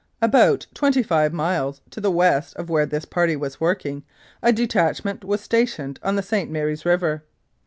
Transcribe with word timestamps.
About 0.19 0.65
twenty 0.73 1.03
five 1.03 1.31
miles 1.31 1.81
to 1.91 2.01
the 2.01 2.09
west 2.09 2.55
of 2.55 2.71
where 2.71 2.87
this 2.87 3.05
party 3.05 3.35
was 3.35 3.61
working 3.61 4.01
a 4.41 4.51
detachment 4.51 5.23
was 5.23 5.41
stationed 5.41 5.99
on 6.01 6.15
the 6.15 6.23
St. 6.23 6.49
Mary's 6.49 6.87
River. 6.87 7.21